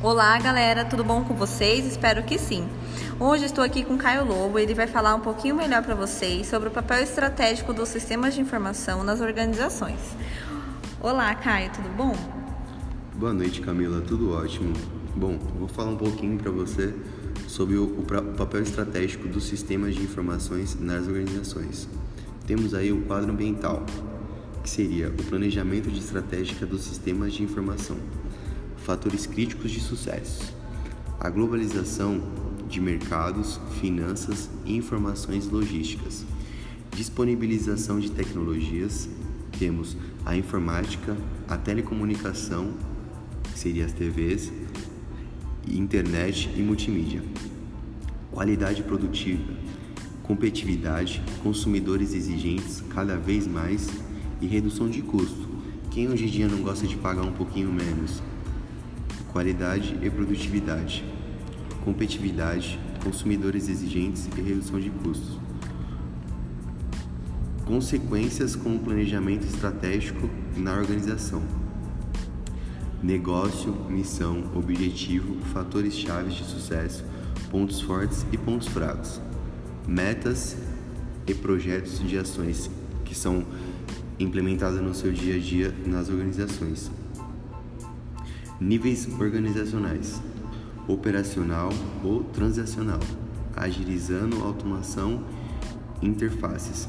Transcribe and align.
Olá, 0.00 0.38
galera, 0.38 0.84
tudo 0.84 1.02
bom 1.02 1.24
com 1.24 1.34
vocês? 1.34 1.84
Espero 1.84 2.22
que 2.22 2.38
sim. 2.38 2.68
Hoje 3.18 3.46
estou 3.46 3.64
aqui 3.64 3.84
com 3.84 3.98
Caio 3.98 4.24
Lobo, 4.24 4.56
ele 4.56 4.72
vai 4.72 4.86
falar 4.86 5.12
um 5.16 5.20
pouquinho 5.20 5.56
melhor 5.56 5.82
para 5.82 5.96
vocês 5.96 6.46
sobre 6.46 6.68
o 6.68 6.70
papel 6.70 7.02
estratégico 7.02 7.72
dos 7.72 7.88
sistemas 7.88 8.32
de 8.32 8.40
informação 8.40 9.02
nas 9.02 9.20
organizações. 9.20 9.98
Olá, 11.00 11.34
Caio, 11.34 11.72
tudo 11.72 11.88
bom? 11.96 12.14
Boa 13.16 13.32
noite, 13.32 13.60
Camila, 13.60 14.00
tudo 14.00 14.32
ótimo. 14.32 14.72
Bom, 15.16 15.36
vou 15.58 15.66
falar 15.66 15.90
um 15.90 15.96
pouquinho 15.96 16.38
para 16.38 16.52
você 16.52 16.94
sobre 17.48 17.74
o, 17.74 17.98
o 17.98 18.04
papel 18.36 18.62
estratégico 18.62 19.26
dos 19.26 19.48
sistemas 19.48 19.96
de 19.96 20.02
informações 20.02 20.78
nas 20.78 21.08
organizações. 21.08 21.88
Temos 22.46 22.72
aí 22.72 22.92
o 22.92 23.02
quadro 23.02 23.32
ambiental, 23.32 23.84
que 24.62 24.70
seria 24.70 25.08
o 25.08 25.24
planejamento 25.24 25.90
de 25.90 25.98
estratégica 25.98 26.64
dos 26.64 26.82
sistemas 26.82 27.32
de 27.32 27.42
informação 27.42 27.96
fatores 28.84 29.26
críticos 29.26 29.70
de 29.70 29.80
sucesso. 29.80 30.54
A 31.20 31.28
globalização 31.28 32.22
de 32.68 32.80
mercados, 32.80 33.60
finanças 33.80 34.48
e 34.64 34.76
informações 34.76 35.48
logísticas. 35.48 36.24
Disponibilização 36.92 37.98
de 37.98 38.10
tecnologias. 38.10 39.08
Temos 39.58 39.96
a 40.24 40.36
informática, 40.36 41.16
a 41.48 41.56
telecomunicação, 41.56 42.74
que 43.42 43.58
seria 43.58 43.86
as 43.86 43.92
TVs, 43.92 44.52
internet 45.68 46.50
e 46.56 46.62
multimídia. 46.62 47.22
Qualidade 48.30 48.82
produtiva, 48.82 49.52
competitividade, 50.22 51.22
consumidores 51.42 52.14
exigentes 52.14 52.82
cada 52.90 53.16
vez 53.16 53.46
mais 53.46 53.88
e 54.40 54.46
redução 54.46 54.88
de 54.88 55.02
custo. 55.02 55.48
Quem 55.90 56.08
hoje 56.08 56.24
em 56.24 56.28
dia 56.28 56.48
não 56.48 56.62
gosta 56.62 56.86
de 56.86 56.96
pagar 56.96 57.22
um 57.22 57.32
pouquinho 57.32 57.72
menos? 57.72 58.22
Qualidade 59.24 59.98
e 60.02 60.10
produtividade, 60.10 61.04
competitividade, 61.84 62.78
consumidores 63.02 63.68
exigentes 63.68 64.28
e 64.36 64.40
redução 64.40 64.80
de 64.80 64.90
custos. 64.90 65.38
Consequências 67.64 68.56
com 68.56 68.76
o 68.76 68.78
planejamento 68.78 69.46
estratégico 69.46 70.28
na 70.56 70.76
organização. 70.76 71.42
Negócio, 73.02 73.72
missão, 73.88 74.50
objetivo, 74.54 75.36
fatores 75.52 75.94
chaves 75.94 76.34
de 76.34 76.44
sucesso, 76.44 77.04
pontos 77.50 77.80
fortes 77.80 78.26
e 78.32 78.36
pontos 78.36 78.68
fracos. 78.68 79.20
Metas 79.86 80.56
e 81.26 81.34
projetos 81.34 82.00
de 82.00 82.18
ações 82.18 82.70
que 83.04 83.14
são 83.14 83.44
implementadas 84.18 84.80
no 84.82 84.94
seu 84.94 85.12
dia 85.12 85.36
a 85.36 85.38
dia 85.38 85.74
nas 85.86 86.08
organizações. 86.08 86.90
Níveis 88.60 89.06
organizacionais: 89.20 90.20
operacional 90.88 91.68
ou 92.02 92.24
transacional, 92.24 92.98
agilizando 93.54 94.42
automação 94.42 95.22
interfaces. 96.02 96.88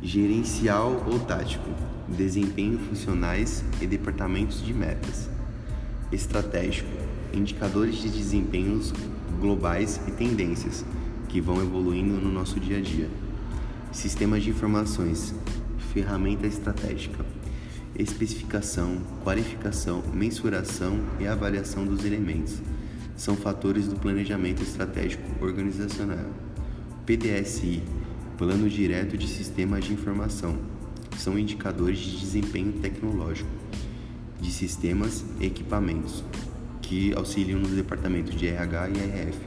Gerencial 0.00 1.04
ou 1.10 1.18
tático: 1.18 1.68
desempenho 2.06 2.78
funcionais 2.78 3.64
e 3.80 3.88
departamentos 3.88 4.64
de 4.64 4.72
metas. 4.72 5.28
Estratégico: 6.12 6.88
indicadores 7.34 7.96
de 7.96 8.08
desempenhos 8.08 8.92
globais 9.40 10.00
e 10.06 10.12
tendências 10.12 10.84
que 11.28 11.40
vão 11.40 11.60
evoluindo 11.60 12.20
no 12.24 12.30
nosso 12.30 12.60
dia 12.60 12.78
a 12.78 12.80
dia. 12.80 13.10
Sistemas 13.90 14.44
de 14.44 14.50
informações: 14.50 15.34
ferramenta 15.92 16.46
estratégica 16.46 17.35
especificação, 17.98 18.98
qualificação, 19.24 20.02
mensuração 20.12 21.00
e 21.18 21.26
avaliação 21.26 21.84
dos 21.84 22.04
elementos. 22.04 22.60
São 23.16 23.36
fatores 23.36 23.88
do 23.88 23.96
planejamento 23.96 24.62
estratégico 24.62 25.22
organizacional. 25.44 26.26
PDSI, 27.06 27.82
Plano 28.36 28.68
Direto 28.68 29.16
de 29.16 29.26
Sistemas 29.26 29.84
de 29.84 29.94
Informação, 29.94 30.58
são 31.16 31.38
indicadores 31.38 31.98
de 31.98 32.18
desempenho 32.18 32.72
tecnológico 32.74 33.48
de 34.40 34.50
sistemas 34.50 35.24
e 35.40 35.46
equipamentos 35.46 36.22
que 36.82 37.14
auxiliam 37.14 37.58
no 37.58 37.68
departamento 37.68 38.36
de 38.36 38.46
RH 38.46 38.90
e 38.90 38.92
RF, 38.92 39.38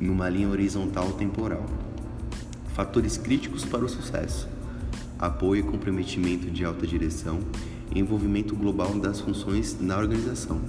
numa 0.00 0.28
linha 0.28 0.48
horizontal 0.48 1.12
temporal. 1.12 1.66
Fatores 2.74 3.18
críticos 3.18 3.64
para 3.64 3.84
o 3.84 3.88
sucesso 3.88 4.51
apoio 5.22 5.60
e 5.60 5.62
comprometimento 5.62 6.50
de 6.50 6.64
alta 6.64 6.84
direção 6.84 7.38
envolvimento 7.94 8.56
global 8.56 8.92
das 8.94 9.20
funções 9.20 9.78
na 9.80 9.96
organização, 9.96 10.60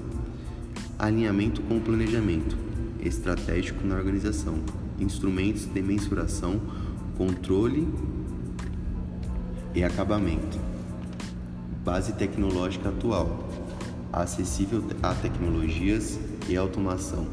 alinhamento 1.00 1.62
com 1.64 1.78
o 1.78 1.82
planejamento 1.82 2.56
estratégico 3.00 3.86
na 3.88 3.96
organização, 3.96 4.56
instrumentos 5.00 5.66
de 5.66 5.82
mensuração, 5.82 6.62
controle 7.18 7.88
e 9.74 9.84
acabamento, 9.84 10.60
base 11.84 12.14
tecnológica 12.14 12.90
atual, 12.90 13.50
acessível 14.12 14.84
a 15.02 15.16
tecnologias 15.16 16.20
e 16.48 16.56
automação, 16.56 17.26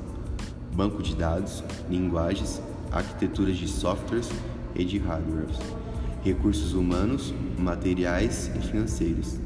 banco 0.75 1.03
de 1.03 1.15
dados, 1.15 1.63
linguagens, 1.91 2.63
arquiteturas 2.91 3.59
de 3.59 3.69
softwares 3.69 4.31
e 4.75 4.85
de 4.85 4.97
hardwares 4.99 5.59
recursos 6.25 6.75
humanos, 6.75 7.35
materiais 7.59 8.51
e 8.55 8.59
financeiros, 8.61 9.39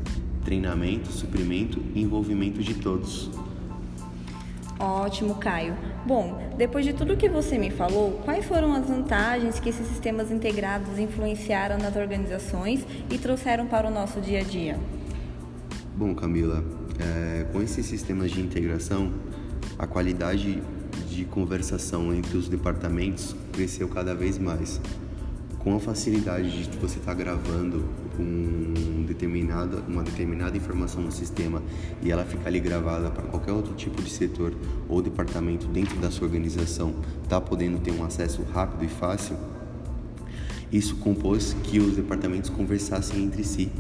treinamento, 0.44 1.10
suprimento 1.10 1.80
e 1.94 2.02
envolvimento 2.02 2.62
de 2.62 2.74
todos. 2.74 3.30
Ótimo, 4.78 5.36
Caio. 5.36 5.76
Bom, 6.04 6.52
depois 6.58 6.84
de 6.84 6.92
tudo 6.92 7.16
que 7.16 7.28
você 7.28 7.56
me 7.56 7.70
falou, 7.70 8.20
quais 8.24 8.44
foram 8.44 8.74
as 8.74 8.86
vantagens 8.86 9.58
que 9.60 9.68
esses 9.68 9.86
sistemas 9.86 10.30
integrados 10.30 10.98
influenciaram 10.98 11.78
nas 11.78 11.96
organizações 11.96 12.84
e 13.10 13.16
trouxeram 13.16 13.66
para 13.66 13.88
o 13.88 13.90
nosso 13.90 14.20
dia 14.20 14.40
a 14.40 14.42
dia? 14.42 14.78
Bom, 15.96 16.14
Camila, 16.14 16.62
é, 16.98 17.46
com 17.52 17.62
esses 17.62 17.86
sistemas 17.86 18.32
de 18.32 18.40
integração, 18.40 19.12
a 19.78 19.86
qualidade 19.86 20.60
de 21.08 21.24
conversação 21.24 22.12
entre 22.12 22.36
os 22.36 22.48
departamentos 22.48 23.34
cresceu 23.52 23.88
cada 23.88 24.14
vez 24.14 24.38
mais 24.38 24.80
com 25.64 25.74
a 25.74 25.80
facilidade 25.80 26.68
de 26.68 26.76
você 26.76 26.98
estar 26.98 27.12
tá 27.12 27.14
gravando 27.14 27.82
um 28.20 29.02
determinada, 29.06 29.82
uma 29.88 30.02
determinada 30.02 30.54
informação 30.56 31.00
no 31.00 31.10
sistema 31.10 31.62
e 32.02 32.12
ela 32.12 32.24
ficar 32.24 32.48
ali 32.48 32.60
gravada 32.60 33.10
para 33.10 33.22
qualquer 33.24 33.52
outro 33.52 33.74
tipo 33.74 34.02
de 34.02 34.10
setor 34.10 34.54
ou 34.88 35.00
departamento 35.00 35.66
dentro 35.66 35.98
da 35.98 36.10
sua 36.10 36.26
organização, 36.26 36.94
tá 37.30 37.40
podendo 37.40 37.78
ter 37.78 37.92
um 37.92 38.04
acesso 38.04 38.42
rápido 38.52 38.84
e 38.84 38.88
fácil, 38.88 39.36
isso 40.70 40.96
compôs 40.96 41.56
que 41.62 41.78
os 41.78 41.96
departamentos 41.96 42.50
conversassem 42.50 43.22
entre 43.22 43.44
si, 43.44 43.70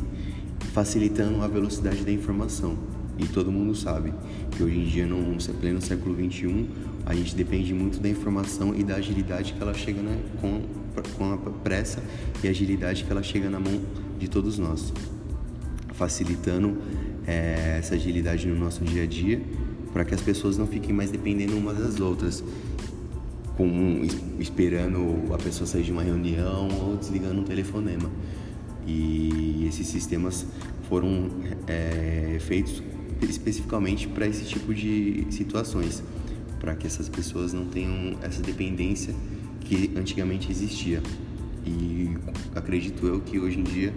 facilitando 0.72 1.42
a 1.42 1.48
velocidade 1.48 2.04
da 2.04 2.12
informação. 2.12 2.78
E 3.18 3.26
todo 3.26 3.50
mundo 3.50 3.74
sabe 3.74 4.12
que 4.52 4.62
hoje 4.62 4.78
em 4.78 4.84
dia, 4.84 5.06
no 5.06 5.36
pleno 5.60 5.80
século 5.80 6.14
XXI, 6.14 6.66
a 7.04 7.14
gente 7.14 7.34
depende 7.34 7.74
muito 7.74 8.00
da 8.00 8.08
informação 8.08 8.74
e 8.74 8.82
da 8.82 8.96
agilidade 8.96 9.52
que 9.52 9.62
ela 9.62 9.74
chega 9.74 10.00
né, 10.02 10.20
com, 10.40 10.62
com 11.02 11.32
a 11.32 11.36
pressa 11.36 12.02
e 12.42 12.48
agilidade 12.48 13.04
que 13.04 13.10
ela 13.10 13.22
chega 13.22 13.48
na 13.50 13.58
mão 13.58 13.80
de 14.18 14.28
todos 14.28 14.58
nós, 14.58 14.92
facilitando 15.92 16.76
é, 17.26 17.76
essa 17.78 17.94
agilidade 17.94 18.46
no 18.46 18.56
nosso 18.56 18.84
dia 18.84 19.02
a 19.02 19.06
dia 19.06 19.40
para 19.94 20.04
que 20.04 20.12
as 20.12 20.20
pessoas 20.20 20.58
não 20.58 20.66
fiquem 20.66 20.92
mais 20.92 21.12
dependendo 21.12 21.56
umas 21.56 21.78
das 21.78 22.00
outras, 22.00 22.42
com, 23.56 24.02
esperando 24.40 25.32
a 25.32 25.38
pessoa 25.38 25.68
sair 25.68 25.84
de 25.84 25.92
uma 25.92 26.02
reunião 26.02 26.68
ou 26.82 26.96
desligando 26.96 27.40
um 27.40 27.44
telefonema. 27.44 28.10
E 28.84 29.64
esses 29.68 29.86
sistemas 29.86 30.44
foram 30.88 31.30
é, 31.68 32.38
feitos 32.40 32.82
especificamente 33.22 34.08
para 34.08 34.26
esse 34.26 34.44
tipo 34.44 34.74
de 34.74 35.28
situações, 35.30 36.02
para 36.58 36.74
que 36.74 36.88
essas 36.88 37.08
pessoas 37.08 37.52
não 37.52 37.66
tenham 37.66 38.18
essa 38.20 38.42
dependência 38.42 39.14
que 39.64 39.92
antigamente 39.96 40.50
existia. 40.50 41.02
E 41.66 42.16
acredito 42.54 43.06
eu 43.06 43.20
que 43.20 43.38
hoje 43.38 43.58
em 43.58 43.62
dia 43.62 43.92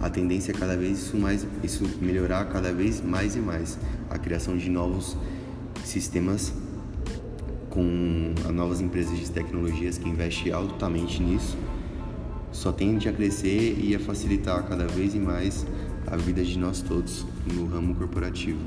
a 0.00 0.10
tendência 0.10 0.50
é 0.50 0.54
cada 0.54 0.76
vez 0.76 0.98
isso 0.98 1.16
mais 1.16 1.46
isso 1.62 1.88
melhorar 2.00 2.46
cada 2.46 2.72
vez 2.72 3.00
mais 3.00 3.36
e 3.36 3.38
mais 3.38 3.78
a 4.10 4.18
criação 4.18 4.56
de 4.56 4.68
novos 4.68 5.16
sistemas 5.84 6.52
com 7.70 8.34
novas 8.52 8.80
empresas 8.80 9.16
de 9.16 9.30
tecnologias 9.30 9.96
que 9.98 10.08
investem 10.08 10.52
altamente 10.52 11.22
nisso 11.22 11.56
só 12.52 12.70
tende 12.70 13.08
a 13.08 13.12
crescer 13.12 13.78
e 13.78 13.94
a 13.94 14.00
facilitar 14.00 14.62
cada 14.68 14.86
vez 14.86 15.14
mais 15.14 15.66
a 16.06 16.16
vida 16.16 16.44
de 16.44 16.58
nós 16.58 16.82
todos 16.82 17.24
no 17.54 17.66
ramo 17.66 17.94
corporativo. 17.94 18.60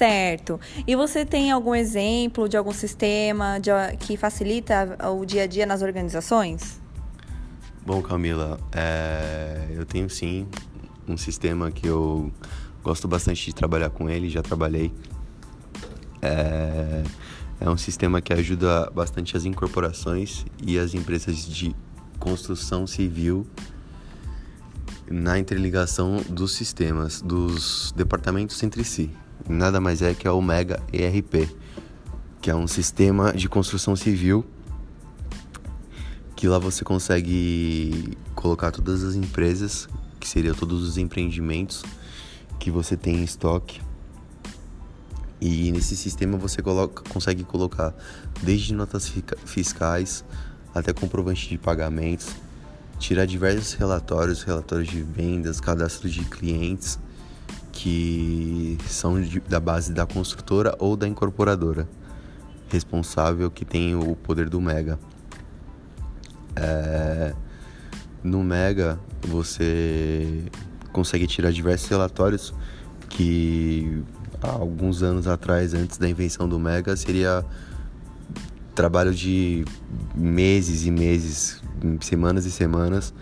Certo. 0.00 0.58
E 0.86 0.96
você 0.96 1.26
tem 1.26 1.50
algum 1.50 1.74
exemplo 1.74 2.48
de 2.48 2.56
algum 2.56 2.72
sistema 2.72 3.58
de, 3.60 3.70
que 3.98 4.16
facilita 4.16 4.96
o 5.12 5.26
dia 5.26 5.42
a 5.42 5.46
dia 5.46 5.66
nas 5.66 5.82
organizações? 5.82 6.80
Bom, 7.84 8.00
Camila, 8.00 8.58
é... 8.72 9.66
eu 9.72 9.84
tenho 9.84 10.08
sim 10.08 10.48
um 11.06 11.18
sistema 11.18 11.70
que 11.70 11.86
eu 11.86 12.32
gosto 12.82 13.06
bastante 13.06 13.44
de 13.44 13.54
trabalhar 13.54 13.90
com 13.90 14.08
ele, 14.08 14.30
já 14.30 14.40
trabalhei. 14.40 14.90
É, 16.22 17.02
é 17.60 17.68
um 17.68 17.76
sistema 17.76 18.22
que 18.22 18.32
ajuda 18.32 18.90
bastante 18.94 19.36
as 19.36 19.44
incorporações 19.44 20.46
e 20.66 20.78
as 20.78 20.94
empresas 20.94 21.46
de 21.46 21.76
construção 22.18 22.86
civil 22.86 23.46
na 25.10 25.38
interligação 25.38 26.22
dos 26.26 26.54
sistemas, 26.54 27.20
dos 27.20 27.92
departamentos 27.94 28.62
entre 28.62 28.82
si. 28.82 29.10
Nada 29.48 29.80
mais 29.80 30.02
é 30.02 30.14
que 30.14 30.28
a 30.28 30.32
Omega 30.32 30.82
ERP, 30.92 31.48
que 32.40 32.50
é 32.50 32.54
um 32.54 32.66
sistema 32.66 33.32
de 33.32 33.48
construção 33.48 33.96
civil 33.96 34.44
que 36.40 36.48
lá 36.48 36.58
você 36.58 36.82
consegue 36.82 38.16
colocar 38.34 38.70
todas 38.70 39.04
as 39.04 39.14
empresas, 39.14 39.86
que 40.18 40.26
seriam 40.26 40.54
todos 40.54 40.82
os 40.82 40.96
empreendimentos 40.96 41.84
que 42.58 42.70
você 42.70 42.96
tem 42.96 43.16
em 43.16 43.24
estoque. 43.24 43.78
E 45.38 45.70
nesse 45.70 45.94
sistema 45.94 46.38
você 46.38 46.62
coloca, 46.62 47.02
consegue 47.10 47.44
colocar 47.44 47.94
desde 48.42 48.72
notas 48.72 49.12
fiscais 49.44 50.24
até 50.74 50.94
comprovante 50.94 51.46
de 51.46 51.58
pagamentos, 51.58 52.28
tirar 52.98 53.26
diversos 53.26 53.74
relatórios, 53.74 54.42
relatórios 54.42 54.88
de 54.88 55.02
vendas, 55.02 55.60
cadastro 55.60 56.08
de 56.08 56.24
clientes 56.24 56.98
que 57.82 58.76
são 58.86 59.18
de, 59.22 59.40
da 59.40 59.58
base 59.58 59.90
da 59.90 60.04
construtora 60.04 60.76
ou 60.78 60.94
da 60.98 61.08
incorporadora 61.08 61.88
responsável 62.68 63.50
que 63.50 63.64
tem 63.64 63.94
o 63.94 64.14
poder 64.14 64.50
do 64.50 64.60
Mega. 64.60 64.98
É, 66.54 67.34
no 68.22 68.44
Mega 68.44 69.00
você 69.26 70.44
consegue 70.92 71.26
tirar 71.26 71.52
diversos 71.52 71.88
relatórios 71.88 72.52
que 73.08 74.02
há 74.42 74.50
alguns 74.50 75.02
anos 75.02 75.26
atrás, 75.26 75.72
antes 75.72 75.96
da 75.96 76.06
invenção 76.06 76.46
do 76.46 76.58
Mega, 76.58 76.94
seria 76.96 77.46
trabalho 78.74 79.14
de 79.14 79.64
meses 80.14 80.84
e 80.84 80.90
meses, 80.90 81.62
semanas 82.02 82.44
e 82.44 82.50
semanas 82.50 83.14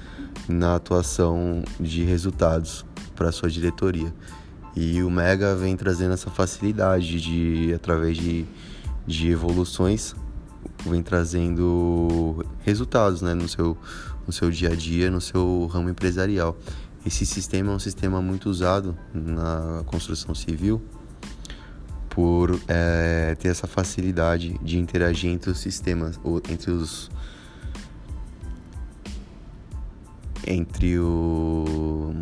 na 0.49 0.75
atuação 0.75 1.62
de 1.78 2.02
resultados 2.02 2.84
para 3.14 3.31
sua 3.31 3.49
diretoria. 3.49 4.12
E 4.76 5.02
o 5.02 5.10
Mega 5.10 5.54
vem 5.54 5.76
trazendo 5.76 6.14
essa 6.14 6.30
facilidade 6.30 7.20
de, 7.20 7.72
através 7.74 8.16
de, 8.16 8.46
de 9.06 9.30
evoluções, 9.30 10.14
vem 10.86 11.02
trazendo 11.02 12.44
resultados 12.60 13.22
né, 13.22 13.34
no, 13.34 13.48
seu, 13.48 13.76
no 14.26 14.32
seu 14.32 14.50
dia 14.50 14.70
a 14.70 14.74
dia, 14.74 15.10
no 15.10 15.20
seu 15.20 15.66
ramo 15.66 15.90
empresarial. 15.90 16.56
Esse 17.04 17.24
sistema 17.24 17.72
é 17.72 17.74
um 17.74 17.78
sistema 17.78 18.20
muito 18.20 18.50
usado 18.50 18.96
na 19.14 19.82
construção 19.86 20.34
civil 20.34 20.82
por 22.10 22.58
é, 22.66 23.36
ter 23.36 23.48
essa 23.48 23.66
facilidade 23.66 24.58
de 24.60 24.78
interagir 24.78 25.30
entre 25.30 25.50
os 25.50 25.58
sistemas, 25.58 26.18
ou 26.24 26.42
entre 26.50 26.70
os 26.70 27.10
entre 30.46 30.98
o, 30.98 32.12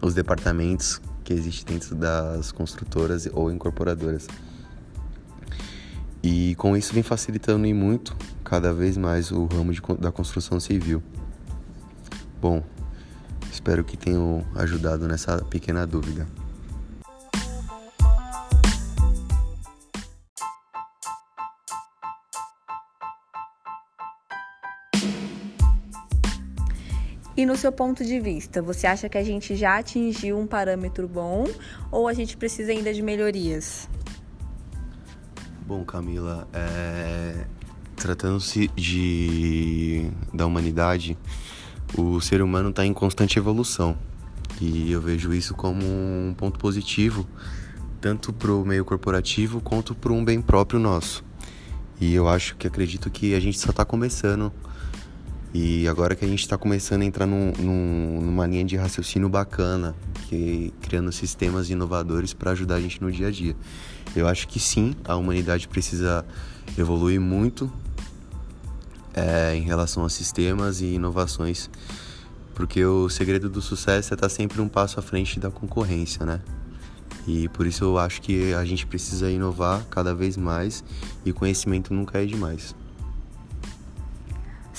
os 0.00 0.14
departamentos 0.14 1.00
que 1.24 1.32
existem 1.32 1.76
dentro 1.76 1.94
das 1.94 2.52
construtoras 2.52 3.28
ou 3.32 3.52
incorporadoras. 3.52 4.26
E 6.22 6.54
com 6.56 6.76
isso 6.76 6.92
vem 6.92 7.02
facilitando 7.02 7.66
e 7.66 7.74
muito 7.74 8.16
cada 8.44 8.72
vez 8.72 8.96
mais 8.96 9.30
o 9.30 9.46
ramo 9.46 9.72
de, 9.72 9.80
da 9.98 10.10
construção 10.10 10.58
civil. 10.58 11.02
Bom, 12.40 12.62
espero 13.52 13.84
que 13.84 13.96
tenham 13.96 14.44
ajudado 14.54 15.06
nessa 15.06 15.38
pequena 15.44 15.86
dúvida. 15.86 16.26
E 27.38 27.46
no 27.46 27.56
seu 27.56 27.70
ponto 27.70 28.04
de 28.04 28.18
vista, 28.18 28.60
você 28.60 28.84
acha 28.84 29.08
que 29.08 29.16
a 29.16 29.22
gente 29.22 29.54
já 29.54 29.78
atingiu 29.78 30.36
um 30.36 30.44
parâmetro 30.44 31.06
bom 31.06 31.46
ou 31.88 32.08
a 32.08 32.12
gente 32.12 32.36
precisa 32.36 32.72
ainda 32.72 32.92
de 32.92 33.00
melhorias? 33.00 33.88
Bom, 35.64 35.84
Camila, 35.84 36.48
é... 36.52 37.46
tratando-se 37.94 38.66
de 38.74 40.10
da 40.34 40.46
humanidade, 40.46 41.16
o 41.96 42.20
ser 42.20 42.42
humano 42.42 42.70
está 42.70 42.84
em 42.84 42.92
constante 42.92 43.38
evolução 43.38 43.96
e 44.60 44.90
eu 44.90 45.00
vejo 45.00 45.32
isso 45.32 45.54
como 45.54 45.86
um 45.86 46.34
ponto 46.36 46.58
positivo 46.58 47.24
tanto 48.00 48.32
para 48.32 48.50
o 48.50 48.64
meio 48.64 48.84
corporativo 48.84 49.60
quanto 49.60 49.94
para 49.94 50.12
um 50.12 50.24
bem 50.24 50.42
próprio 50.42 50.80
nosso. 50.80 51.24
E 52.00 52.12
eu 52.12 52.28
acho 52.28 52.56
que 52.56 52.66
acredito 52.66 53.08
que 53.12 53.32
a 53.32 53.38
gente 53.38 53.60
só 53.60 53.70
está 53.70 53.84
começando 53.84 54.52
e 55.52 55.88
agora 55.88 56.14
que 56.14 56.24
a 56.24 56.28
gente 56.28 56.40
está 56.40 56.58
começando 56.58 57.02
a 57.02 57.04
entrar 57.04 57.26
num, 57.26 57.52
num, 57.58 58.20
numa 58.20 58.46
linha 58.46 58.64
de 58.64 58.76
raciocínio 58.76 59.28
bacana, 59.28 59.94
que 60.28 60.72
criando 60.82 61.10
sistemas 61.10 61.70
inovadores 61.70 62.34
para 62.34 62.50
ajudar 62.50 62.76
a 62.76 62.80
gente 62.80 63.00
no 63.00 63.10
dia 63.10 63.28
a 63.28 63.30
dia. 63.30 63.56
Eu 64.14 64.28
acho 64.28 64.46
que 64.46 64.60
sim, 64.60 64.94
a 65.04 65.16
humanidade 65.16 65.66
precisa 65.66 66.24
evoluir 66.76 67.20
muito 67.20 67.72
é, 69.14 69.54
em 69.54 69.62
relação 69.62 70.04
a 70.04 70.10
sistemas 70.10 70.80
e 70.82 70.94
inovações, 70.94 71.70
porque 72.54 72.84
o 72.84 73.08
segredo 73.08 73.48
do 73.48 73.62
sucesso 73.62 74.12
é 74.12 74.14
estar 74.14 74.16
tá 74.16 74.28
sempre 74.28 74.60
um 74.60 74.68
passo 74.68 75.00
à 75.00 75.02
frente 75.02 75.40
da 75.40 75.50
concorrência, 75.50 76.26
né? 76.26 76.40
E 77.26 77.48
por 77.48 77.66
isso 77.66 77.84
eu 77.84 77.98
acho 77.98 78.20
que 78.22 78.52
a 78.54 78.64
gente 78.64 78.86
precisa 78.86 79.30
inovar 79.30 79.84
cada 79.90 80.14
vez 80.14 80.36
mais 80.36 80.84
e 81.24 81.32
conhecimento 81.32 81.92
nunca 81.92 82.22
é 82.22 82.26
demais. 82.26 82.74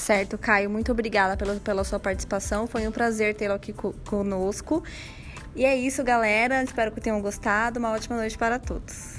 Certo, 0.09 0.39
Caio, 0.39 0.71
muito 0.71 0.91
obrigada 0.91 1.37
pela, 1.37 1.57
pela 1.57 1.83
sua 1.83 1.99
participação. 1.99 2.65
Foi 2.65 2.87
um 2.87 2.91
prazer 2.91 3.35
tê-lo 3.35 3.53
aqui 3.53 3.71
co 3.71 3.93
conosco. 4.07 4.83
E 5.55 5.63
é 5.63 5.75
isso, 5.75 6.03
galera. 6.03 6.63
Espero 6.63 6.91
que 6.91 6.99
tenham 6.99 7.21
gostado. 7.21 7.77
Uma 7.77 7.91
ótima 7.91 8.17
noite 8.17 8.35
para 8.35 8.57
todos. 8.57 9.18